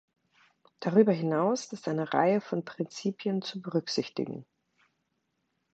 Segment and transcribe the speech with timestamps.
[0.79, 4.47] Darüber hinaus ist eine Reihe von Prinzipien zu berücksichtigen.